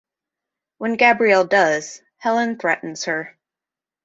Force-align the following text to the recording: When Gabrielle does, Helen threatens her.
When 0.79 0.95
Gabrielle 0.95 1.45
does, 1.45 2.01
Helen 2.17 2.57
threatens 2.57 3.05
her. 3.05 3.37